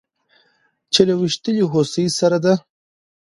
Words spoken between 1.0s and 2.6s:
له ويشتلې هوسۍ سره د